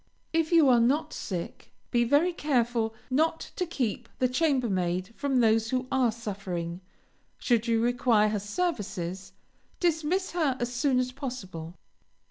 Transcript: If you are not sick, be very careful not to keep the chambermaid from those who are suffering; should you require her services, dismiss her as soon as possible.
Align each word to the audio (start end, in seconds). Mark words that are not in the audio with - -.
If 0.33 0.51
you 0.51 0.67
are 0.67 0.79
not 0.79 1.13
sick, 1.13 1.71
be 1.91 2.03
very 2.03 2.33
careful 2.33 2.95
not 3.11 3.51
to 3.55 3.67
keep 3.67 4.09
the 4.17 4.27
chambermaid 4.27 5.13
from 5.15 5.35
those 5.41 5.69
who 5.69 5.85
are 5.91 6.11
suffering; 6.11 6.81
should 7.37 7.67
you 7.67 7.79
require 7.79 8.29
her 8.29 8.39
services, 8.39 9.33
dismiss 9.79 10.31
her 10.31 10.57
as 10.59 10.73
soon 10.73 10.97
as 10.97 11.11
possible. 11.11 11.75